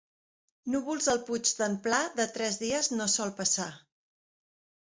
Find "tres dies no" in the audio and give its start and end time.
2.39-3.09